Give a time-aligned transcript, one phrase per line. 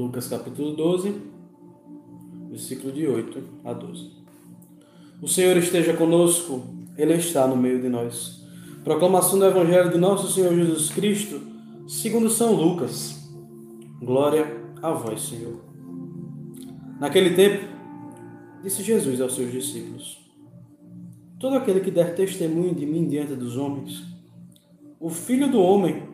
[0.00, 1.14] Lucas capítulo 12,
[2.48, 4.10] versículo de 8 a 12.
[5.20, 6.62] O Senhor esteja conosco,
[6.96, 8.42] Ele está no meio de nós.
[8.82, 11.42] Proclamação do Evangelho de nosso Senhor Jesus Cristo,
[11.86, 13.30] segundo São Lucas.
[14.00, 14.46] Glória
[14.80, 15.60] a vós, Senhor.
[16.98, 17.66] Naquele tempo,
[18.62, 20.18] disse Jesus aos seus discípulos:
[21.38, 24.02] Todo aquele que der testemunho de mim diante dos homens,
[24.98, 26.04] o Filho do Homem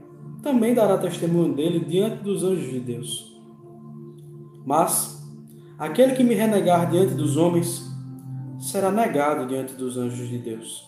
[0.42, 3.35] também dará testemunho dele diante dos anjos de Deus.
[4.66, 5.22] Mas
[5.78, 7.86] aquele que me renegar diante dos homens
[8.58, 10.84] será negado diante dos anjos de Deus.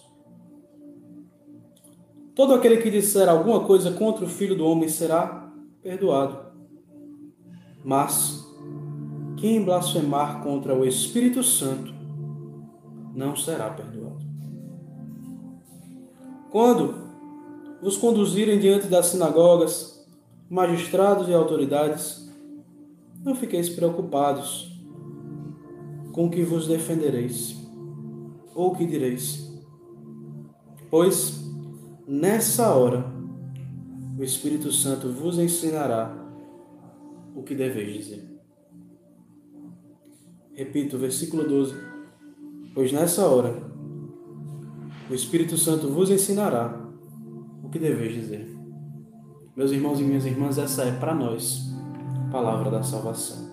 [2.34, 5.48] Todo aquele que disser alguma coisa contra o Filho do Homem será
[5.80, 6.38] perdoado.
[7.84, 8.44] Mas
[9.36, 11.94] quem blasfemar contra o Espírito Santo
[13.14, 14.18] não será perdoado.
[16.50, 16.94] Quando
[17.80, 20.04] vos conduzirem diante das sinagogas,
[20.48, 22.27] magistrados e autoridades,
[23.28, 24.74] não fiqueis preocupados
[26.12, 27.56] com o que vos defendereis
[28.54, 29.52] ou o que direis.
[30.90, 31.38] Pois,
[32.06, 33.04] nessa hora,
[34.18, 36.16] o Espírito Santo vos ensinará
[37.36, 38.40] o que deveis dizer.
[40.54, 41.74] Repito, versículo 12.
[42.74, 43.62] Pois nessa hora,
[45.10, 46.88] o Espírito Santo vos ensinará
[47.62, 48.48] o que deveis dizer.
[49.54, 51.68] Meus irmãos e minhas irmãs, essa é para nós
[52.30, 53.48] palavra da salvação.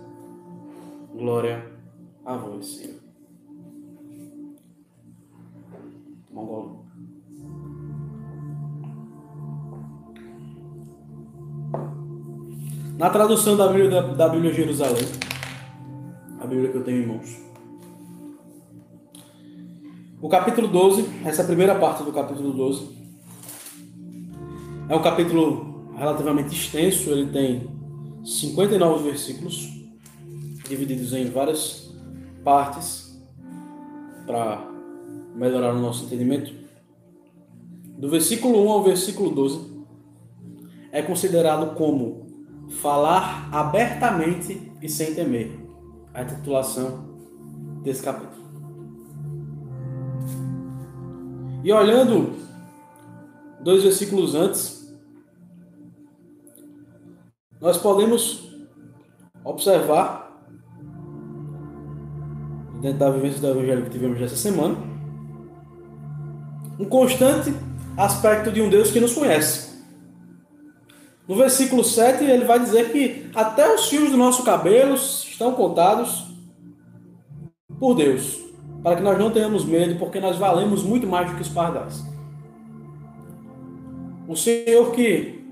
[1.14, 1.72] Glória
[2.26, 2.96] a vós, Senhor.
[6.32, 6.86] Mongol.
[12.98, 15.06] Na tradução da Bíblia, da, Bíblia Jerusalém,
[16.40, 17.46] a Bíblia que eu tenho em mãos,
[20.22, 22.96] o capítulo 12, essa é primeira parte do capítulo 12,
[24.88, 27.76] é um capítulo relativamente extenso, ele tem
[28.26, 29.70] 59 versículos,
[30.68, 31.94] divididos em várias
[32.44, 33.16] partes,
[34.26, 34.68] para
[35.36, 36.52] melhorar o nosso entendimento.
[38.00, 39.76] Do versículo 1 ao versículo 12,
[40.92, 42.26] é considerado como
[42.82, 45.64] falar abertamente e sem temer.
[46.14, 47.10] A titulação
[47.84, 48.46] desse capítulo.
[51.62, 52.34] E olhando
[53.62, 54.85] dois versículos antes,
[57.66, 58.48] nós podemos
[59.44, 60.40] observar,
[62.80, 64.78] dentro da vivência do Evangelho que tivemos essa semana,
[66.80, 67.52] um constante
[67.98, 69.84] aspecto de um Deus que nos conhece.
[71.28, 76.24] No versículo 7, ele vai dizer que até os fios do nosso cabelo estão contados
[77.80, 78.42] por Deus,
[78.84, 82.06] para que nós não tenhamos medo, porque nós valemos muito mais do que os pardais.
[84.30, 85.45] Um Senhor que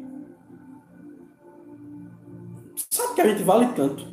[2.94, 4.06] Sabe que a gente vale tanto.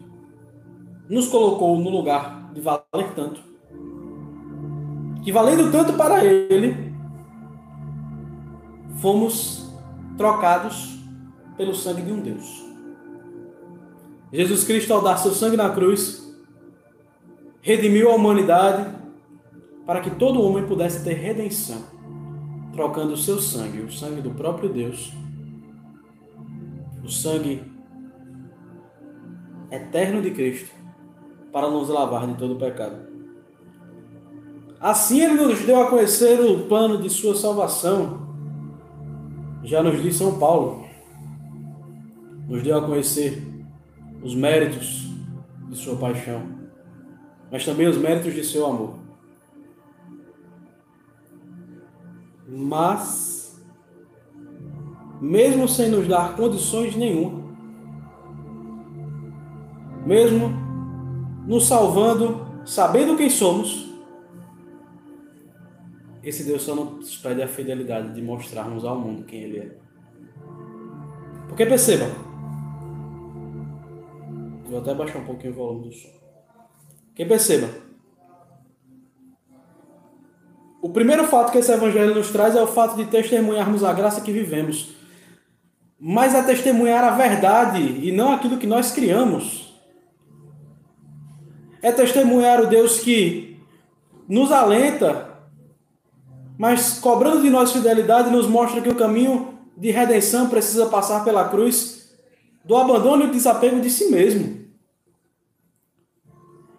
[1.07, 3.39] Nos colocou no lugar de valer tanto.
[5.23, 6.91] Que valendo tanto para Ele,
[9.03, 9.71] fomos
[10.17, 10.99] trocados
[11.59, 12.65] pelo sangue de um Deus.
[14.33, 16.35] Jesus Cristo, ao dar seu sangue na cruz,
[17.61, 18.97] redimiu a humanidade
[19.85, 21.83] para que todo homem pudesse ter redenção,
[22.73, 25.13] trocando o seu sangue, o sangue do próprio Deus,
[27.05, 27.70] o sangue
[29.71, 30.75] eterno de Cristo
[31.53, 33.11] para nos lavar de todo o pecado.
[34.81, 38.29] Assim ele nos deu a conhecer o plano de sua salvação.
[39.63, 40.87] Já nos diz São Paulo.
[42.49, 43.47] Nos deu a conhecer
[44.23, 45.07] os méritos
[45.69, 46.43] de sua paixão,
[47.51, 48.99] mas também os méritos de seu amor.
[52.49, 53.63] Mas,
[55.21, 57.50] mesmo sem nos dar condições nenhuma,
[60.11, 60.51] mesmo
[61.47, 63.89] nos salvando, sabendo quem somos,
[66.21, 69.77] esse Deus só nos pede a fidelidade de mostrarmos ao mundo quem Ele é.
[71.47, 72.07] Porque perceba,
[74.65, 76.09] vou até baixar um pouquinho o volume do som.
[77.15, 77.69] Quem perceba,
[80.83, 84.23] o primeiro fato que esse evangelho nos traz é o fato de testemunharmos a graça
[84.23, 84.93] que vivemos,
[86.01, 89.70] mas é testemunhar a verdade e não aquilo que nós criamos
[91.83, 93.59] é testemunhar o Deus que
[94.29, 95.31] nos alenta,
[96.59, 101.49] mas cobrando de nós fidelidade, nos mostra que o caminho de redenção precisa passar pela
[101.49, 102.15] cruz
[102.65, 104.61] do abandono e desapego de si mesmo.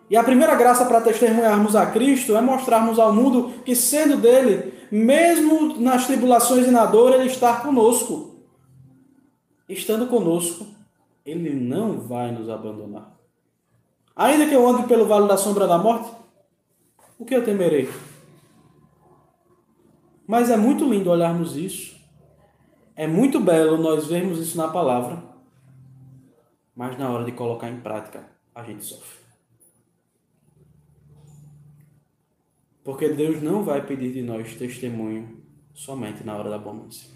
[0.09, 4.73] E a primeira graça para testemunharmos a Cristo é mostrarmos ao mundo que, sendo dele,
[4.91, 8.31] mesmo nas tribulações e na dor, ele está conosco.
[9.69, 10.67] Estando conosco,
[11.25, 13.20] Ele não vai nos abandonar.
[14.15, 16.11] Ainda que eu ande pelo vale da sombra da morte,
[17.17, 17.89] o que eu temerei?
[20.27, 21.99] Mas é muito lindo olharmos isso.
[22.95, 25.23] É muito belo nós vermos isso na palavra.
[26.75, 29.19] Mas na hora de colocar em prática, a gente sofre.
[32.83, 35.43] Porque Deus não vai pedir de nós testemunho
[35.73, 37.09] somente na hora da abundância.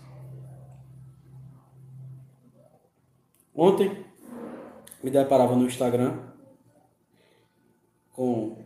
[3.53, 4.05] Ontem
[5.03, 6.34] me deparava no Instagram
[8.15, 8.63] com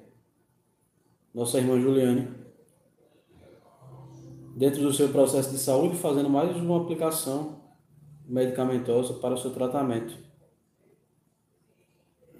[1.34, 2.28] nossa irmã Juliane,
[4.56, 7.60] dentro do seu processo de saúde, fazendo mais uma aplicação
[8.26, 10.16] medicamentosa para o seu tratamento.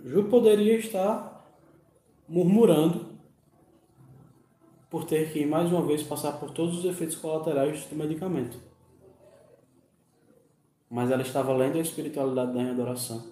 [0.04, 1.50] Ju poderia estar
[2.28, 3.18] murmurando
[4.88, 8.60] por ter que mais uma vez passar por todos os efeitos colaterais do medicamento.
[10.90, 13.32] Mas ela estava lendo a espiritualidade da adoração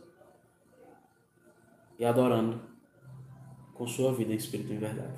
[1.99, 2.66] e adorando
[3.77, 5.13] com sua vida em espírito e verdade.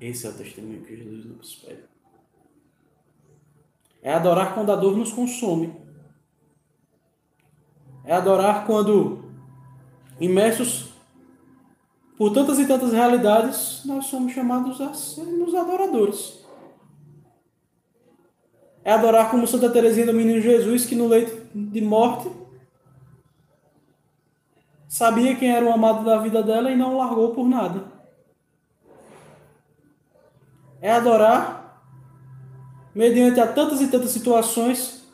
[0.00, 1.82] Esse é o testemunho que Jesus nos pede.
[4.02, 5.74] É adorar quando a dor nos consome.
[8.04, 9.24] É adorar quando,
[10.20, 10.88] imersos
[12.16, 16.44] por tantas e tantas realidades, nós somos chamados a sermos adoradores.
[18.84, 22.30] É adorar como Santa Teresinha do Menino Jesus, que no leito de morte
[24.98, 27.84] sabia quem era o amado da vida dela e não largou por nada.
[30.82, 31.84] É adorar
[32.92, 35.06] mediante a tantas e tantas situações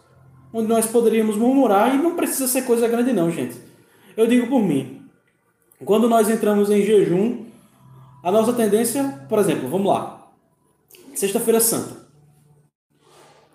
[0.54, 3.60] onde nós poderíamos murmurar e não precisa ser coisa grande não, gente.
[4.16, 5.06] Eu digo por mim,
[5.84, 7.44] quando nós entramos em jejum,
[8.22, 10.30] a nossa tendência, por exemplo, vamos lá.
[11.14, 12.06] Sexta-feira Santa.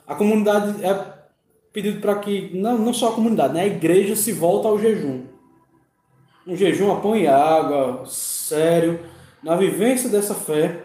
[0.05, 0.93] A comunidade é
[1.73, 5.38] pedido para que, não, não só a comunidade, né, a igreja se volta ao jejum.
[6.49, 8.99] Um jejum a pão e água, sério,
[9.43, 10.83] na vivência dessa fé.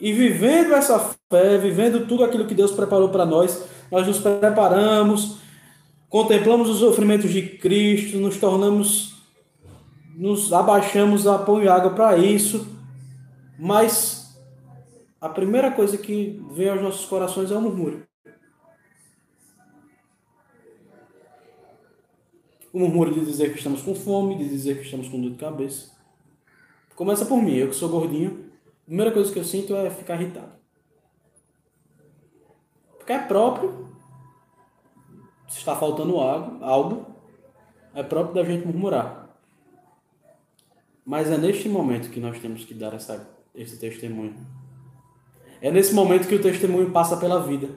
[0.00, 5.36] E vivendo essa fé, vivendo tudo aquilo que Deus preparou para nós, nós nos preparamos,
[6.08, 9.10] contemplamos os sofrimentos de Cristo, nos tornamos
[10.16, 12.66] nos abaixamos a pão e água para isso,
[13.58, 14.38] mas
[15.20, 18.09] a primeira coisa que vem aos nossos corações é o murmúrio.
[22.72, 25.38] O murmúrio de dizer que estamos com fome, de dizer que estamos com dor de
[25.38, 25.90] cabeça.
[26.94, 28.50] Começa por mim, eu que sou gordinho,
[28.82, 30.52] a primeira coisa que eu sinto é ficar irritado.
[32.98, 33.88] Porque é próprio,
[35.48, 37.06] se está faltando algo, algo
[37.94, 39.36] é próprio da gente murmurar.
[41.04, 44.36] Mas é neste momento que nós temos que dar essa, esse testemunho.
[45.60, 47.68] É nesse momento que o testemunho passa pela vida.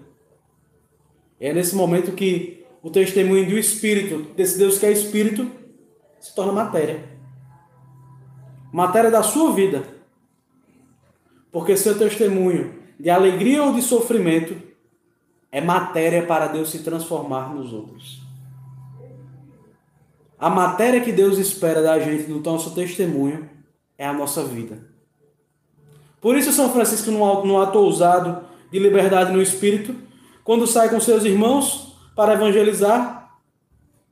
[1.39, 5.50] É nesse momento que o testemunho do Espírito, desse Deus que é Espírito,
[6.19, 7.06] se torna matéria.
[8.74, 9.83] Matéria da sua vida.
[11.50, 14.62] Porque seu testemunho de alegria ou de sofrimento
[15.50, 18.21] é matéria para Deus se transformar nos outros.
[20.38, 23.50] A matéria que Deus espera da gente no nosso testemunho
[23.97, 24.91] é a nossa vida.
[26.19, 29.95] Por isso, São Francisco, no ato ousado de liberdade no espírito,
[30.44, 33.38] quando sai com seus irmãos para evangelizar,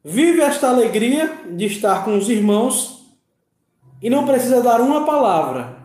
[0.03, 3.01] vive esta alegria de estar com os irmãos
[4.01, 5.77] e não precisa dar uma palavra.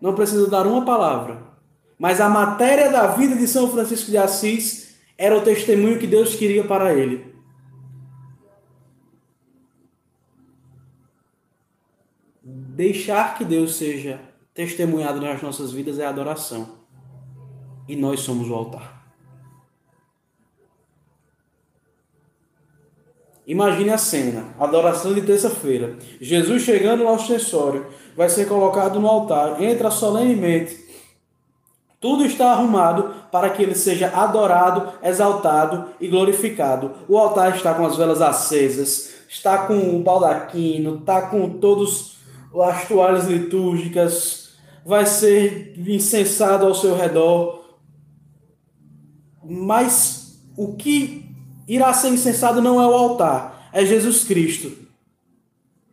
[0.00, 1.42] Não precisa dar uma palavra.
[1.98, 6.34] Mas a matéria da vida de São Francisco de Assis era o testemunho que Deus
[6.34, 7.32] queria para ele.
[12.42, 14.20] Deixar que Deus seja
[14.52, 16.80] testemunhado nas nossas vidas é adoração.
[17.88, 19.01] E nós somos o altar.
[23.46, 25.96] Imagine a cena, adoração de terça-feira.
[26.20, 30.80] Jesus chegando ao ostensório, vai ser colocado no altar, entra solenemente.
[32.00, 36.92] Tudo está arrumado para que ele seja adorado, exaltado e glorificado.
[37.08, 42.18] O altar está com as velas acesas, está com o baldaquino, está com todos
[42.60, 47.62] as toalhas litúrgicas, vai ser incensado ao seu redor.
[49.44, 51.21] Mas o que
[51.74, 54.72] irá ser incensado não é o altar, é Jesus Cristo.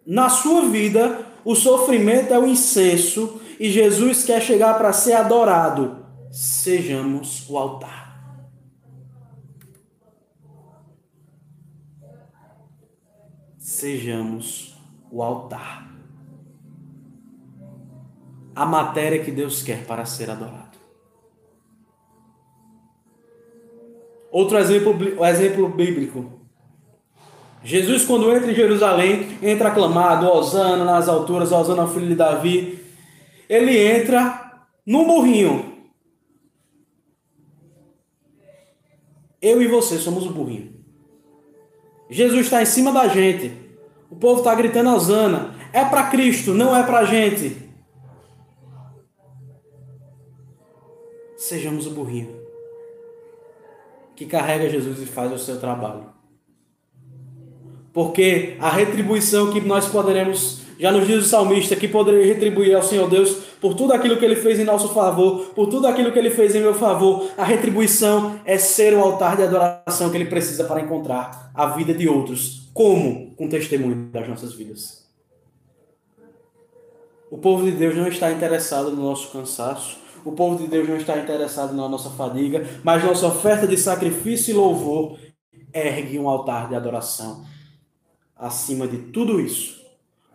[0.05, 6.05] Na sua vida, o sofrimento é o incenso e Jesus quer chegar para ser adorado.
[6.31, 8.09] Sejamos o altar.
[13.57, 14.75] Sejamos
[15.11, 15.89] o altar
[18.59, 20.68] a matéria que Deus quer para ser adorado.
[24.31, 24.95] Outro exemplo,
[25.25, 26.39] exemplo bíblico.
[27.63, 32.79] Jesus, quando entra em Jerusalém, entra aclamado, Osana nas alturas, Osana filho de Davi.
[33.49, 35.77] Ele entra num burrinho.
[39.41, 40.73] Eu e você somos o burrinho.
[42.09, 43.51] Jesus está em cima da gente.
[44.09, 45.55] O povo está gritando Osana.
[45.73, 47.69] É para Cristo, não é para a gente.
[51.37, 52.38] Sejamos o burrinho
[54.19, 56.07] que carrega Jesus e faz o seu trabalho.
[57.93, 62.83] Porque a retribuição que nós poderemos, já nos diz o salmista, que poderia retribuir ao
[62.83, 63.29] Senhor Deus
[63.61, 66.53] por tudo aquilo que ele fez em nosso favor, por tudo aquilo que ele fez
[66.53, 70.81] em meu favor, a retribuição é ser o altar de adoração que ele precisa para
[70.81, 72.69] encontrar a vida de outros.
[72.73, 73.33] Como?
[73.37, 75.07] Com testemunho das nossas vidas.
[77.31, 80.97] O povo de Deus não está interessado no nosso cansaço, o povo de Deus não
[80.97, 85.17] está interessado na nossa fadiga, mas nossa oferta de sacrifício e louvor
[85.73, 87.45] ergue um altar de adoração
[88.35, 89.79] acima de tudo isso.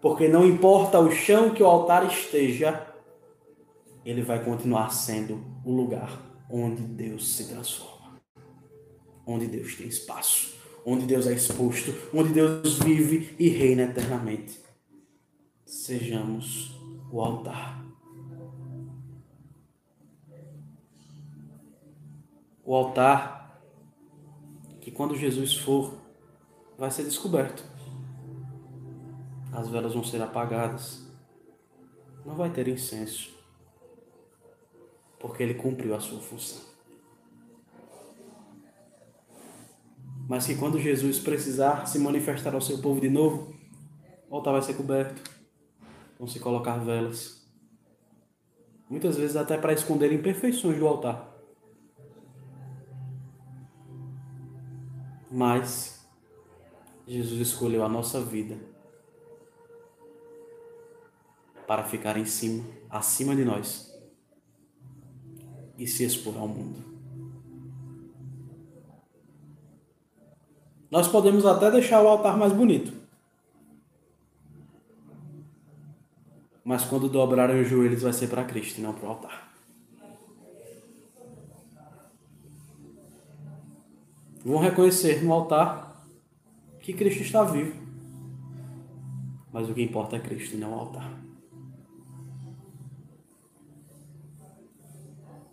[0.00, 2.86] Porque não importa o chão que o altar esteja,
[4.04, 8.20] ele vai continuar sendo o lugar onde Deus se transforma.
[9.26, 14.60] Onde Deus tem espaço, onde Deus é exposto, onde Deus vive e reina eternamente.
[15.64, 16.78] Sejamos
[17.10, 17.83] o altar.
[22.64, 23.62] O altar
[24.80, 25.94] que quando Jesus for
[26.78, 27.64] vai ser descoberto.
[29.52, 31.06] As velas vão ser apagadas.
[32.24, 33.32] Não vai ter incenso.
[35.18, 36.62] Porque ele cumpriu a sua função.
[40.28, 43.54] Mas que quando Jesus precisar se manifestar ao seu povo de novo,
[44.28, 45.22] o altar vai ser coberto.
[46.18, 47.46] Vão se colocar velas.
[48.88, 51.33] Muitas vezes até para esconder imperfeições do altar.
[55.36, 56.06] Mas
[57.08, 58.56] Jesus escolheu a nossa vida
[61.66, 63.92] para ficar em cima, acima de nós
[65.76, 66.78] e se expor ao mundo.
[70.88, 72.92] Nós podemos até deixar o altar mais bonito.
[76.62, 79.53] Mas quando dobrarem os joelhos vai ser para Cristo e não para o altar.
[84.44, 86.06] Vão reconhecer no altar
[86.80, 87.82] que Cristo está vivo.
[89.50, 91.24] Mas o que importa é Cristo e não o altar.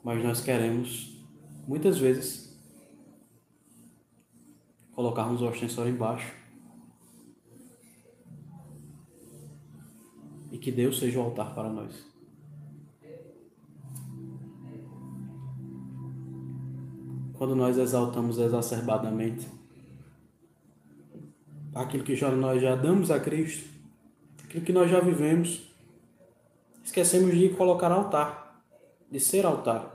[0.03, 1.23] Mas nós queremos,
[1.67, 2.59] muitas vezes,
[4.93, 6.33] colocarmos o ostensório embaixo.
[10.51, 12.10] E que Deus seja o altar para nós.
[17.41, 19.47] Quando nós exaltamos exacerbadamente
[21.73, 23.67] aquilo que já, nós já damos a Cristo,
[24.43, 25.67] aquilo que nós já vivemos,
[26.83, 28.63] esquecemos de colocar altar,
[29.09, 29.91] de ser altar.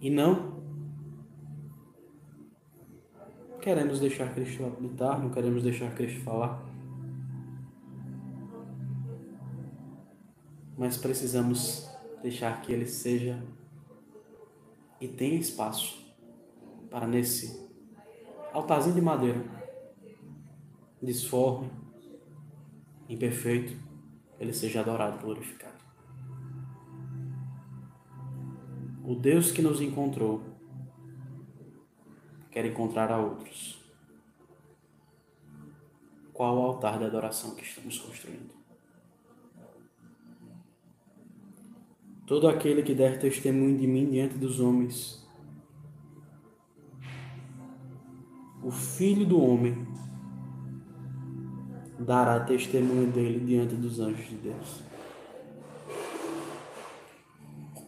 [0.00, 0.62] E não
[3.60, 6.62] queremos deixar Cristo habitar, não queremos deixar Cristo falar.
[10.78, 11.90] Mas precisamos
[12.22, 13.42] deixar que Ele seja
[15.02, 16.00] e tem espaço
[16.88, 17.68] para nesse
[18.52, 19.44] altarzinho de madeira,
[21.02, 21.68] disforme,
[23.08, 23.76] imperfeito,
[24.38, 25.82] ele seja adorado e glorificado.
[29.02, 30.40] O Deus que nos encontrou
[32.48, 33.82] quer encontrar a outros.
[36.32, 38.61] Qual o altar de adoração que estamos construindo?
[42.26, 45.22] Todo aquele que der testemunho de mim diante dos homens.
[48.62, 49.86] O Filho do Homem
[51.98, 54.82] dará testemunho dele diante dos anjos de Deus.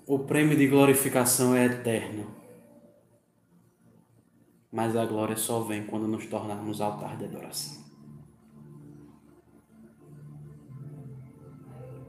[0.06, 2.26] O prêmio de glorificação é eterno.
[4.70, 7.83] Mas a glória só vem quando nos tornarmos altar de adoração.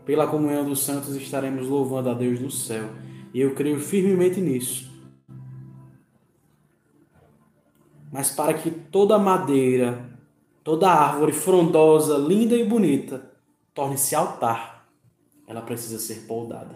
[0.06, 2.90] Pela comunhão dos santos estaremos louvando a Deus do céu.
[3.34, 4.94] E eu creio firmemente nisso.
[8.12, 10.10] Mas para que toda madeira,
[10.64, 13.30] toda árvore frondosa, linda e bonita,
[13.74, 14.88] torne-se altar,
[15.48, 16.76] ela precisa ser poldada.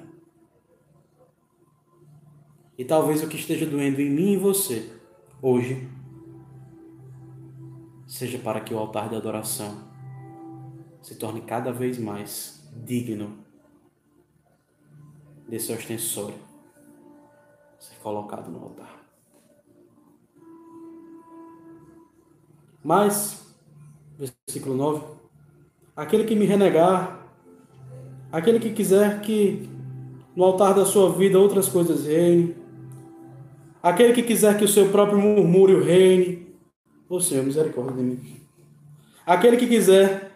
[2.78, 4.92] E talvez o que esteja doendo em mim e você,
[5.42, 5.88] hoje,
[8.08, 9.88] seja para que o altar de adoração
[11.02, 13.38] se torne cada vez mais digno
[15.48, 16.38] desse ostensório
[17.80, 19.00] ser colocado no altar.
[22.84, 23.56] Mas,
[24.18, 25.06] versículo 9:
[25.96, 27.26] aquele que me renegar,
[28.32, 29.70] aquele que quiser que
[30.36, 32.56] no altar da sua vida outras coisas reinem,
[33.82, 36.56] aquele que quiser que o seu próprio murmúrio reine,
[37.10, 38.42] ô Senhor, misericórdia de mim.
[39.26, 40.29] Aquele que quiser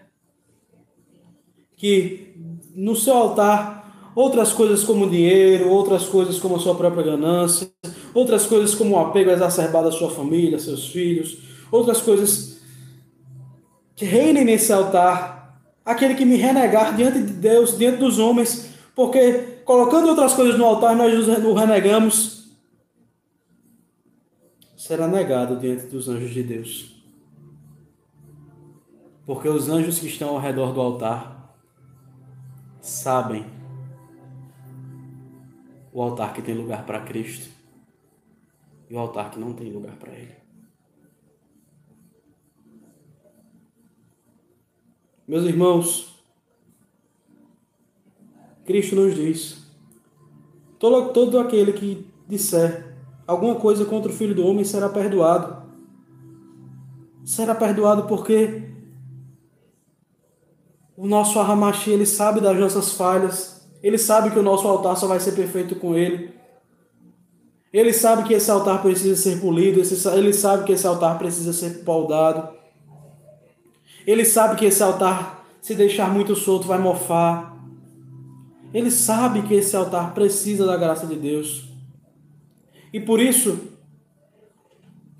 [1.83, 2.33] que
[2.73, 7.69] no seu altar outras coisas como dinheiro, outras coisas como a sua própria ganância,
[8.13, 12.61] outras coisas como o apego exacerbado à sua família, seus filhos, outras coisas
[13.97, 19.59] que reinem nesse altar, aquele que me renegar diante de Deus, diante dos homens, porque
[19.65, 22.47] colocando outras coisas no altar nós o renegamos,
[24.77, 26.95] será negado diante dos anjos de Deus.
[29.25, 31.42] Porque os anjos que estão ao redor do altar
[32.83, 33.45] sabem
[35.93, 37.49] o altar que tem lugar para Cristo
[38.89, 40.35] e o altar que não tem lugar para Ele.
[45.25, 46.21] Meus irmãos,
[48.65, 49.65] Cristo nos diz:
[50.77, 55.63] todo, todo aquele que disser alguma coisa contra o Filho do Homem será perdoado.
[57.23, 58.72] Será perdoado porque
[60.95, 65.07] o nosso Aramashi, ele sabe das nossas falhas, ele sabe que o nosso altar só
[65.07, 66.33] vai ser perfeito com ele.
[67.71, 69.81] Ele sabe que esse altar precisa ser polido,
[70.13, 72.55] ele sabe que esse altar precisa ser poldado.
[74.05, 77.57] Ele sabe que esse altar, se deixar muito solto, vai mofar.
[78.73, 81.65] Ele sabe que esse altar precisa da graça de Deus.
[82.91, 83.57] E por isso,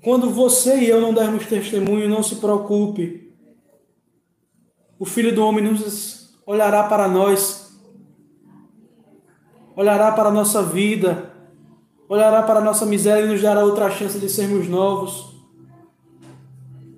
[0.02, 3.23] quando você e eu não dermos testemunho, não se preocupe.
[4.98, 7.78] O Filho do Homem nos olhará para nós,
[9.76, 11.32] olhará para a nossa vida,
[12.08, 15.34] olhará para a nossa miséria e nos dará outra chance de sermos novos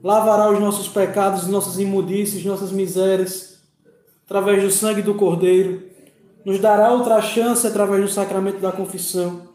[0.07, 3.61] lavará os nossos pecados, nossas imundícies, nossas misérias,
[4.25, 5.83] através do sangue do Cordeiro,
[6.45, 9.49] nos dará outra chance através do sacramento da confissão.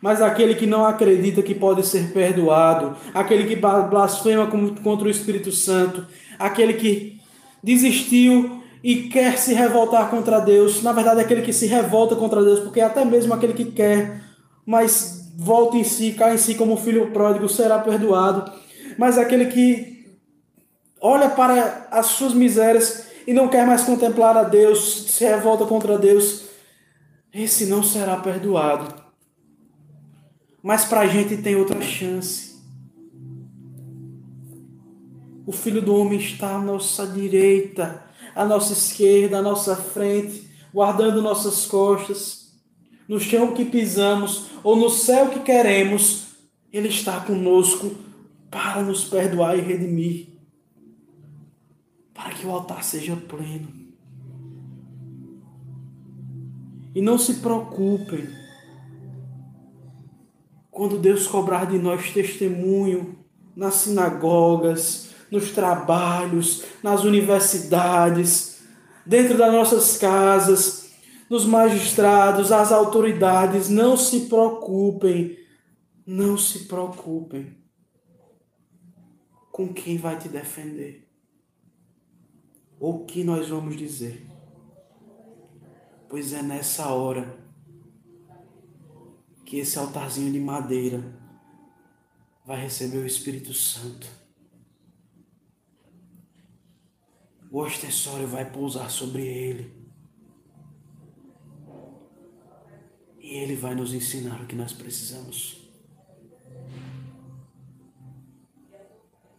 [0.00, 5.50] Mas aquele que não acredita que pode ser perdoado, aquele que blasfema contra o Espírito
[5.50, 6.06] Santo,
[6.38, 7.20] aquele que
[7.62, 12.60] desistiu e quer se revoltar contra Deus, na verdade, aquele que se revolta contra Deus,
[12.60, 14.22] porque até mesmo aquele que quer,
[14.66, 18.52] mas volta em si, cai em si como filho pródigo, será perdoado
[18.96, 20.18] mas aquele que
[21.00, 25.98] olha para as suas misérias e não quer mais contemplar a Deus, se revolta contra
[25.98, 26.44] Deus,
[27.32, 29.02] esse não será perdoado.
[30.62, 32.53] Mas para a gente tem outra chance.
[35.46, 38.04] O Filho do Homem está à nossa direita,
[38.34, 42.52] à nossa esquerda, à nossa frente, guardando nossas costas.
[43.06, 46.28] No chão que pisamos ou no céu que queremos,
[46.72, 47.94] Ele está conosco
[48.50, 50.28] para nos perdoar e redimir,
[52.14, 53.68] para que o altar seja pleno.
[56.94, 58.28] E não se preocupem
[60.70, 63.18] quando Deus cobrar de nós testemunho
[63.54, 68.62] nas sinagogas, nos trabalhos, nas universidades,
[69.04, 70.92] dentro das nossas casas,
[71.28, 73.68] nos magistrados, as autoridades.
[73.68, 75.36] Não se preocupem,
[76.06, 77.56] não se preocupem
[79.50, 81.08] com quem vai te defender?
[82.78, 84.26] Ou o que nós vamos dizer?
[86.08, 87.38] Pois é nessa hora
[89.44, 91.02] que esse altarzinho de madeira
[92.44, 94.23] vai receber o Espírito Santo.
[97.54, 99.72] O ostensório vai pousar sobre ele.
[103.20, 105.62] E ele vai nos ensinar o que nós precisamos.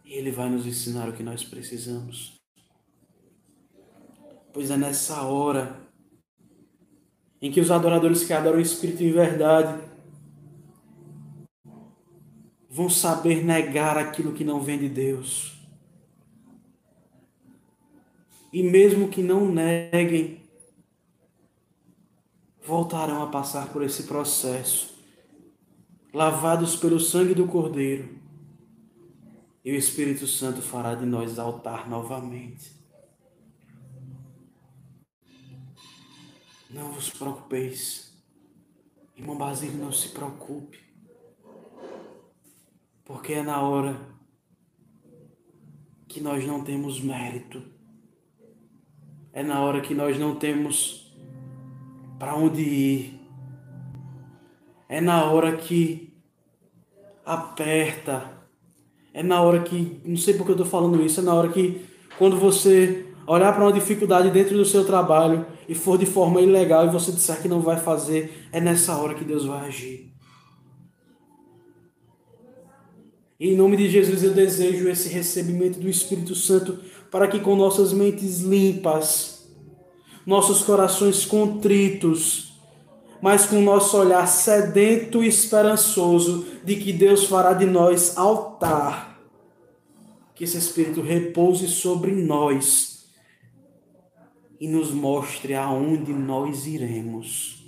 [0.02, 2.40] Ele vai nos ensinar o que nós precisamos.
[4.50, 5.78] Pois é nessa hora
[7.42, 9.78] em que os adoradores que adoram o Espírito em verdade
[12.70, 15.55] vão saber negar aquilo que não vem de Deus.
[18.56, 20.40] E mesmo que não neguem,
[22.64, 24.98] voltarão a passar por esse processo,
[26.10, 28.18] lavados pelo sangue do Cordeiro
[29.62, 32.72] e o Espírito Santo fará de nós altar novamente.
[36.70, 38.10] Não vos preocupeis.
[39.14, 40.78] Irmão Basílio, não se preocupe.
[43.04, 44.00] Porque é na hora
[46.08, 47.75] que nós não temos mérito.
[49.36, 51.14] É na hora que nós não temos
[52.18, 53.20] para onde ir.
[54.88, 56.14] É na hora que
[57.22, 58.32] aperta.
[59.12, 61.84] É na hora que, não sei porque eu estou falando isso, é na hora que
[62.16, 66.86] quando você olhar para uma dificuldade dentro do seu trabalho e for de forma ilegal
[66.86, 70.16] e você disser que não vai fazer, é nessa hora que Deus vai agir.
[73.38, 77.56] E em nome de Jesus eu desejo esse recebimento do Espírito Santo para que com
[77.56, 79.48] nossas mentes limpas,
[80.24, 82.52] nossos corações contritos,
[83.22, 89.20] mas com nosso olhar sedento e esperançoso de que Deus fará de nós altar,
[90.34, 92.96] que esse Espírito repouse sobre nós
[94.60, 97.64] e nos mostre aonde nós iremos.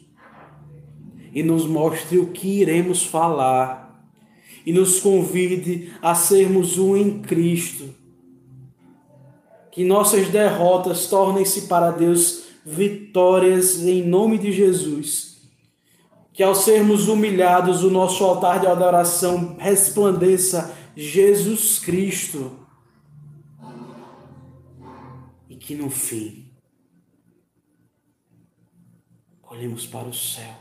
[1.33, 3.87] E nos mostre o que iremos falar.
[4.65, 7.95] E nos convide a sermos um em Cristo.
[9.79, 15.49] Que nossas derrotas tornem-se para Deus vitórias em nome de Jesus.
[16.33, 22.59] Que ao sermos humilhados, o nosso altar de adoração resplandeça Jesus Cristo.
[25.49, 26.51] E que no fim
[29.49, 30.57] olhemos para o céu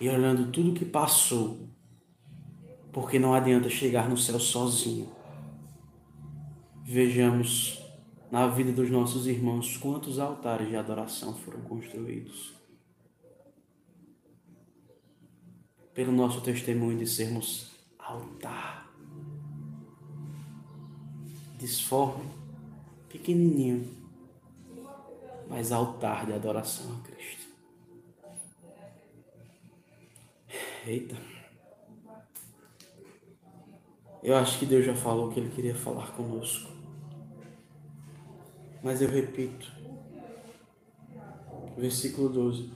[0.00, 1.68] e olhando tudo que passou,
[2.90, 5.19] porque não adianta chegar no céu sozinho.
[6.92, 7.80] Vejamos
[8.32, 12.52] na vida dos nossos irmãos quantos altares de adoração foram construídos.
[15.94, 18.92] Pelo nosso testemunho de sermos altar.
[21.60, 22.28] Disforme,
[23.08, 23.88] pequenininho,
[25.48, 27.46] mas altar de adoração a Cristo.
[30.84, 31.16] Eita.
[34.24, 36.79] Eu acho que Deus já falou o que Ele queria falar conosco.
[38.82, 39.70] Mas eu repito.
[41.76, 42.72] Versículo 12.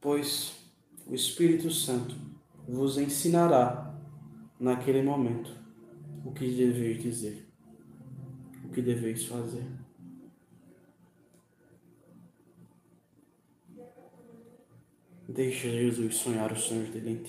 [0.00, 0.54] Pois
[1.06, 2.14] o Espírito Santo
[2.66, 3.94] vos ensinará
[4.58, 5.54] naquele momento
[6.24, 7.46] o que deveis dizer,
[8.64, 9.66] o que deveis fazer.
[15.28, 17.22] Deixa Jesus sonhar os sonhos dele em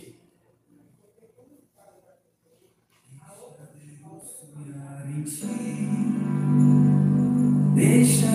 [7.76, 8.26] Deixa,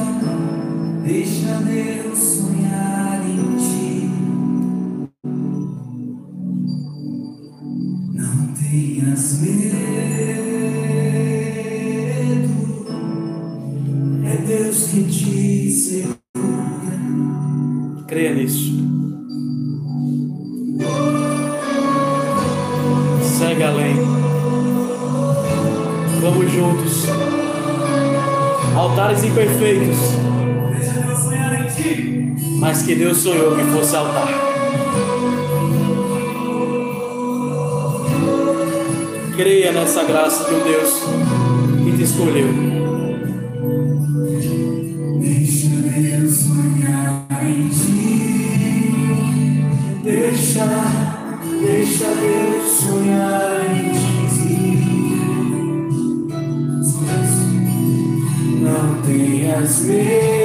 [1.05, 2.56] deixa Deus sonhar
[32.97, 34.27] Deus sonhou que fosse altar.
[39.37, 41.03] Creia nessa graça de um Deus
[41.85, 42.49] que te escolheu.
[45.21, 48.17] Deixa Deus sonhar em ti.
[50.03, 50.65] Deixa,
[51.61, 54.57] deixa Deus sonhar em ti.
[58.63, 60.36] Não tenhas medo.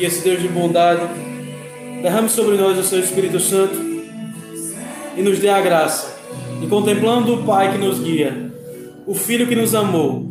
[0.00, 1.02] Que esse Deus de bondade
[2.00, 3.74] derrame sobre nós o seu Espírito Santo
[5.14, 6.16] e nos dê a graça
[6.58, 8.50] de contemplando o Pai que nos guia,
[9.06, 10.26] o Filho que nos amou,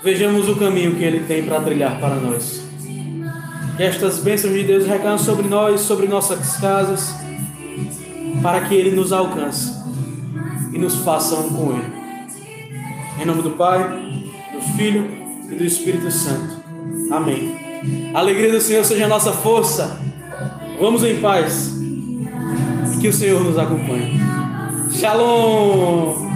[0.00, 2.62] vejamos o caminho que Ele tem para trilhar para nós.
[3.76, 7.12] Que estas bênçãos de Deus recaiam sobre nós, sobre nossas casas,
[8.40, 9.72] para que Ele nos alcance
[10.72, 11.92] e nos faça um com Ele.
[13.20, 13.82] Em nome do Pai,
[14.52, 15.10] do Filho
[15.50, 16.62] e do Espírito Santo.
[17.10, 17.61] Amém.
[18.14, 19.98] A alegria do Senhor seja a nossa força.
[20.80, 21.72] Vamos em paz.
[23.00, 24.20] Que o Senhor nos acompanhe.
[24.92, 26.31] Shalom!